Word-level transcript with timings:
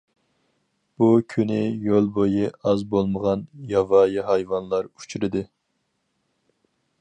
بۇ 1.01 1.09
كۈنى 1.33 1.59
يول 1.89 2.07
بويى 2.15 2.47
ئاز 2.71 2.81
بولمىغان 2.95 3.45
ياۋايى 3.73 4.25
ھايۋانلار 4.31 4.89
ئۇچرىدى. 4.93 5.45